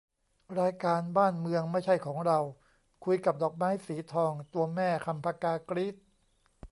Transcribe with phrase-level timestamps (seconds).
[0.59, 2.39] รายการ 'บ้านเมืองไม่ใช่ของเรา'
[3.03, 5.95] คุยกับ ดอกไม้สีทอง ตัวแม่ 'คำ ผกา' กรี๊ด